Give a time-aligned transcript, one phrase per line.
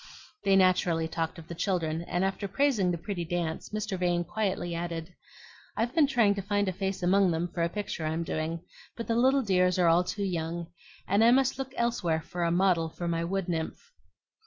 [0.43, 3.99] They naturally talked of the children, and after praising the pretty dance Mr.
[3.99, 5.13] Vane quietly added,
[5.77, 8.61] "I've been trying to find a face among them for a picture I'm doing;
[8.97, 10.71] but the little dears are all too young,
[11.07, 13.91] and I must look elsewhere for a model for my wood nymph."